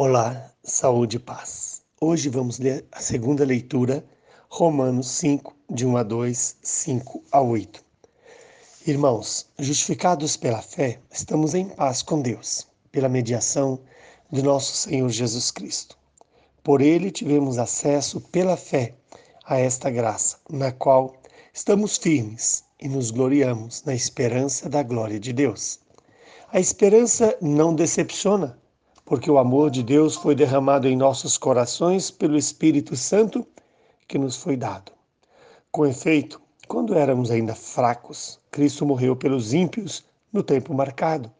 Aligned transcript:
Olá, 0.00 0.54
saúde 0.62 1.16
e 1.16 1.18
paz. 1.18 1.82
Hoje 2.00 2.28
vamos 2.28 2.60
ler 2.60 2.86
a 2.92 3.00
segunda 3.00 3.44
leitura, 3.44 4.04
Romanos 4.48 5.10
5, 5.10 5.52
de 5.68 5.84
1 5.84 5.96
a 5.96 6.02
2, 6.04 6.56
5 6.62 7.24
a 7.32 7.40
8. 7.40 7.84
Irmãos, 8.86 9.48
justificados 9.58 10.36
pela 10.36 10.62
fé, 10.62 11.00
estamos 11.10 11.52
em 11.52 11.68
paz 11.70 12.00
com 12.00 12.22
Deus, 12.22 12.68
pela 12.92 13.08
mediação 13.08 13.80
de 14.30 14.40
nosso 14.40 14.72
Senhor 14.76 15.08
Jesus 15.08 15.50
Cristo. 15.50 15.98
Por 16.62 16.80
ele 16.80 17.10
tivemos 17.10 17.58
acesso 17.58 18.20
pela 18.20 18.56
fé 18.56 18.94
a 19.46 19.58
esta 19.58 19.90
graça, 19.90 20.36
na 20.48 20.70
qual 20.70 21.16
estamos 21.52 21.96
firmes 21.96 22.62
e 22.80 22.88
nos 22.88 23.10
gloriamos 23.10 23.82
na 23.82 23.96
esperança 23.96 24.68
da 24.68 24.84
glória 24.84 25.18
de 25.18 25.32
Deus. 25.32 25.80
A 26.52 26.60
esperança 26.60 27.36
não 27.42 27.74
decepciona 27.74 28.56
porque 29.08 29.30
o 29.30 29.38
amor 29.38 29.70
de 29.70 29.82
Deus 29.82 30.16
foi 30.16 30.34
derramado 30.34 30.86
em 30.86 30.94
nossos 30.94 31.38
corações 31.38 32.10
pelo 32.10 32.36
Espírito 32.36 32.94
Santo 32.94 33.46
que 34.06 34.18
nos 34.18 34.36
foi 34.36 34.54
dado. 34.54 34.92
Com 35.72 35.86
efeito, 35.86 36.38
quando 36.66 36.94
éramos 36.94 37.30
ainda 37.30 37.54
fracos, 37.54 38.38
Cristo 38.50 38.84
morreu 38.84 39.16
pelos 39.16 39.54
ímpios 39.54 40.04
no 40.30 40.42
tempo 40.42 40.74
marcado. 40.74 41.32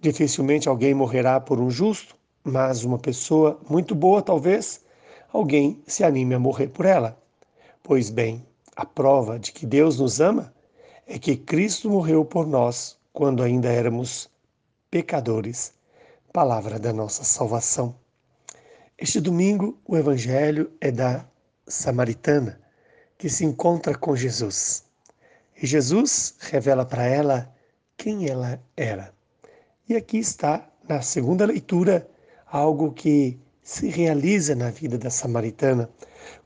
Dificilmente 0.00 0.68
alguém 0.68 0.92
morrerá 0.92 1.38
por 1.38 1.60
um 1.60 1.70
justo, 1.70 2.16
mas 2.42 2.82
uma 2.82 2.98
pessoa 2.98 3.60
muito 3.70 3.94
boa, 3.94 4.20
talvez, 4.20 4.84
alguém 5.32 5.80
se 5.86 6.02
anime 6.02 6.34
a 6.34 6.38
morrer 6.40 6.66
por 6.66 6.84
ela. 6.84 7.16
Pois 7.80 8.10
bem, 8.10 8.44
a 8.74 8.84
prova 8.84 9.38
de 9.38 9.52
que 9.52 9.64
Deus 9.64 10.00
nos 10.00 10.20
ama 10.20 10.52
é 11.06 11.16
que 11.16 11.36
Cristo 11.36 11.88
morreu 11.88 12.24
por 12.24 12.44
nós 12.44 12.98
quando 13.12 13.44
ainda 13.44 13.68
éramos 13.68 14.28
pecadores 14.90 15.77
palavra 16.38 16.78
da 16.78 16.92
nossa 16.92 17.24
salvação. 17.24 17.96
Este 18.96 19.20
domingo, 19.20 19.76
o 19.84 19.96
Evangelho 19.96 20.70
é 20.80 20.88
da 20.88 21.26
Samaritana, 21.66 22.60
que 23.18 23.28
se 23.28 23.44
encontra 23.44 23.98
com 23.98 24.14
Jesus. 24.14 24.84
E 25.60 25.66
Jesus 25.66 26.36
revela 26.38 26.86
para 26.86 27.04
ela 27.04 27.52
quem 27.96 28.28
ela 28.28 28.62
era. 28.76 29.12
E 29.88 29.96
aqui 29.96 30.18
está, 30.18 30.64
na 30.88 31.02
segunda 31.02 31.44
leitura, 31.44 32.08
algo 32.46 32.92
que 32.92 33.36
se 33.60 33.88
realiza 33.88 34.54
na 34.54 34.70
vida 34.70 34.96
da 34.96 35.10
samaritana, 35.10 35.90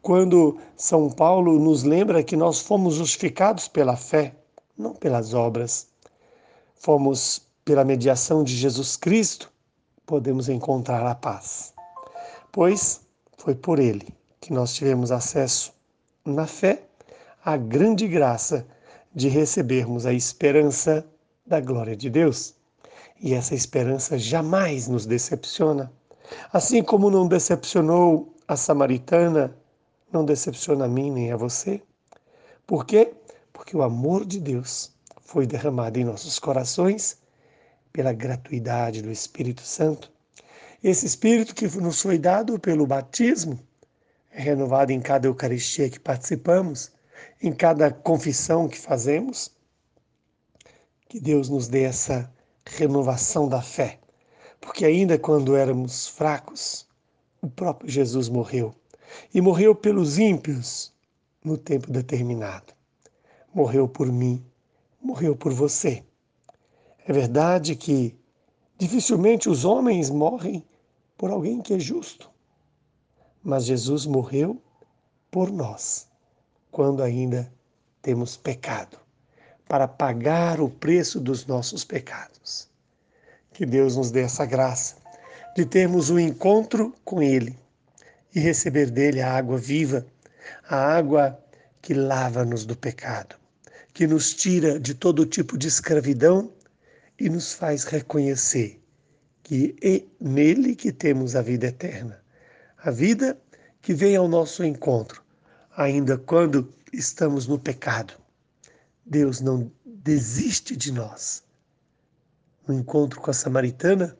quando 0.00 0.58
São 0.74 1.10
Paulo 1.10 1.58
nos 1.58 1.82
lembra 1.82 2.24
que 2.24 2.34
nós 2.34 2.60
fomos 2.60 2.94
justificados 2.94 3.68
pela 3.68 3.94
fé, 3.94 4.34
não 4.74 4.94
pelas 4.94 5.34
obras. 5.34 5.86
Fomos 6.76 7.46
pela 7.62 7.84
mediação 7.84 8.42
de 8.42 8.56
Jesus 8.56 8.96
Cristo 8.96 9.51
podemos 10.06 10.48
encontrar 10.48 11.06
a 11.06 11.14
paz. 11.14 11.72
Pois 12.50 13.00
foi 13.38 13.54
por 13.54 13.78
ele 13.78 14.14
que 14.40 14.52
nós 14.52 14.74
tivemos 14.74 15.10
acesso 15.10 15.72
na 16.24 16.46
fé 16.46 16.82
à 17.44 17.56
grande 17.56 18.06
graça 18.06 18.66
de 19.14 19.28
recebermos 19.28 20.06
a 20.06 20.12
esperança 20.12 21.06
da 21.46 21.60
glória 21.60 21.96
de 21.96 22.08
Deus. 22.08 22.54
E 23.20 23.34
essa 23.34 23.54
esperança 23.54 24.18
jamais 24.18 24.88
nos 24.88 25.06
decepciona. 25.06 25.92
Assim 26.52 26.82
como 26.82 27.10
não 27.10 27.26
decepcionou 27.26 28.34
a 28.48 28.56
samaritana, 28.56 29.56
não 30.12 30.24
decepciona 30.24 30.86
a 30.86 30.88
mim 30.88 31.10
nem 31.10 31.32
a 31.32 31.36
você. 31.36 31.80
Por 32.66 32.84
quê? 32.84 33.12
Porque 33.52 33.76
o 33.76 33.82
amor 33.82 34.24
de 34.24 34.40
Deus 34.40 34.92
foi 35.20 35.46
derramado 35.46 35.98
em 35.98 36.04
nossos 36.04 36.38
corações 36.38 37.21
pela 37.92 38.12
gratuidade 38.12 39.02
do 39.02 39.10
Espírito 39.10 39.62
Santo. 39.62 40.10
Esse 40.82 41.06
Espírito 41.06 41.54
que 41.54 41.66
nos 41.78 42.00
foi 42.00 42.18
dado 42.18 42.58
pelo 42.58 42.86
batismo 42.86 43.58
é 44.30 44.40
renovado 44.40 44.92
em 44.92 45.00
cada 45.00 45.26
Eucaristia 45.26 45.90
que 45.90 46.00
participamos, 46.00 46.90
em 47.40 47.52
cada 47.52 47.90
confissão 47.90 48.68
que 48.68 48.78
fazemos. 48.78 49.54
Que 51.08 51.20
Deus 51.20 51.48
nos 51.48 51.68
dê 51.68 51.82
essa 51.82 52.32
renovação 52.64 53.48
da 53.48 53.60
fé, 53.60 53.98
porque 54.60 54.84
ainda 54.84 55.18
quando 55.18 55.56
éramos 55.56 56.08
fracos, 56.08 56.86
o 57.42 57.50
próprio 57.50 57.90
Jesus 57.90 58.28
morreu 58.28 58.74
e 59.34 59.40
morreu 59.40 59.74
pelos 59.74 60.18
ímpios 60.18 60.92
no 61.44 61.58
tempo 61.58 61.90
determinado. 61.90 62.72
Morreu 63.54 63.86
por 63.86 64.10
mim, 64.10 64.42
morreu 65.02 65.36
por 65.36 65.52
você. 65.52 66.02
É 67.06 67.12
verdade 67.12 67.74
que 67.74 68.16
dificilmente 68.78 69.48
os 69.48 69.64
homens 69.64 70.08
morrem 70.08 70.64
por 71.16 71.30
alguém 71.30 71.60
que 71.60 71.74
é 71.74 71.78
justo, 71.78 72.30
mas 73.42 73.64
Jesus 73.64 74.06
morreu 74.06 74.62
por 75.30 75.50
nós, 75.50 76.06
quando 76.70 77.02
ainda 77.02 77.52
temos 78.00 78.36
pecado, 78.36 78.98
para 79.68 79.88
pagar 79.88 80.60
o 80.60 80.68
preço 80.68 81.18
dos 81.18 81.44
nossos 81.44 81.84
pecados. 81.84 82.68
Que 83.52 83.66
Deus 83.66 83.96
nos 83.96 84.12
dê 84.12 84.20
essa 84.20 84.46
graça 84.46 84.96
de 85.56 85.66
termos 85.66 86.08
um 86.08 86.18
encontro 86.18 86.94
com 87.04 87.20
Ele 87.20 87.58
e 88.32 88.38
receber 88.38 88.90
dele 88.90 89.20
a 89.20 89.32
água 89.32 89.58
viva, 89.58 90.06
a 90.68 90.76
água 90.76 91.38
que 91.80 91.94
lava-nos 91.94 92.64
do 92.64 92.76
pecado, 92.76 93.34
que 93.92 94.06
nos 94.06 94.34
tira 94.34 94.78
de 94.78 94.94
todo 94.94 95.26
tipo 95.26 95.58
de 95.58 95.66
escravidão 95.66 96.52
e 97.22 97.28
nos 97.28 97.52
faz 97.52 97.84
reconhecer 97.84 98.82
que 99.44 99.76
é 99.80 100.02
nele 100.20 100.74
que 100.74 100.90
temos 100.90 101.36
a 101.36 101.40
vida 101.40 101.68
eterna. 101.68 102.20
A 102.76 102.90
vida 102.90 103.40
que 103.80 103.94
vem 103.94 104.16
ao 104.16 104.26
nosso 104.26 104.64
encontro, 104.64 105.22
ainda 105.76 106.18
quando 106.18 106.74
estamos 106.92 107.46
no 107.46 107.60
pecado. 107.60 108.14
Deus 109.06 109.40
não 109.40 109.70
desiste 109.86 110.74
de 110.74 110.90
nós. 110.90 111.44
No 112.66 112.74
encontro 112.74 113.20
com 113.20 113.30
a 113.30 113.34
samaritana, 113.34 114.16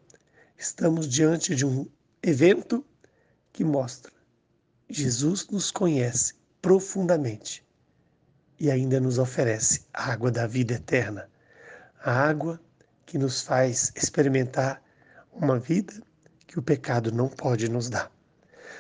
estamos 0.57 1.09
diante 1.09 1.57
de 1.57 1.67
um 1.67 1.89
evento 2.23 2.85
que 3.53 3.65
mostra 3.65 4.13
Jesus 4.89 5.49
nos 5.49 5.73
conhece 5.73 6.35
profundamente 6.61 7.67
e 8.61 8.71
ainda 8.71 9.01
nos 9.01 9.19
oferece 9.19 9.87
a 9.93 10.13
água 10.13 10.31
da 10.31 10.47
vida 10.47 10.75
eterna, 10.75 11.29
a 12.01 12.13
água 12.13 12.61
que 13.13 13.19
nos 13.19 13.43
faz 13.43 13.93
experimentar 13.95 14.83
uma 15.35 15.59
vida 15.59 15.93
que 16.47 16.59
o 16.59 16.63
pecado 16.63 17.13
não 17.13 17.29
pode 17.29 17.69
nos 17.69 17.91
dar. 17.91 18.11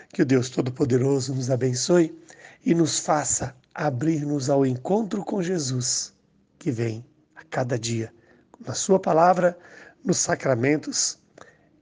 Que 0.08 0.22
o 0.22 0.24
Deus 0.24 0.48
Todo-Poderoso 0.48 1.34
nos 1.34 1.50
abençoe 1.50 2.18
e 2.64 2.74
nos 2.74 2.98
faça 2.98 3.54
abrir-nos 3.74 4.48
ao 4.48 4.64
encontro 4.64 5.22
com 5.22 5.42
Jesus, 5.42 6.14
que 6.58 6.70
vem 6.70 7.04
a 7.36 7.44
cada 7.44 7.78
dia, 7.78 8.10
na 8.58 8.72
Sua 8.72 8.98
palavra, 8.98 9.54
nos 10.02 10.16
sacramentos 10.16 11.18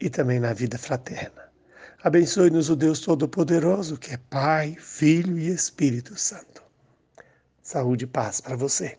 e 0.01 0.11
também 0.11 0.41
na 0.41 0.53
vida 0.53 0.77
fraterna. 0.77 1.53
Abençoe-nos 2.03 2.69
o 2.69 2.75
Deus 2.75 2.99
Todo-Poderoso, 2.99 3.97
que 3.97 4.15
é 4.15 4.19
Pai, 4.29 4.77
Filho 4.77 5.39
e 5.39 5.47
Espírito 5.51 6.17
Santo. 6.19 6.65
Saúde 7.63 8.07
e 8.07 8.09
paz 8.09 8.41
para 8.41 8.57
você. 8.57 8.89